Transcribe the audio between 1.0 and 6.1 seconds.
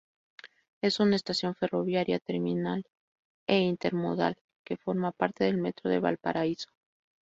estación ferroviaria terminal e intermodal que forma parte del Metro de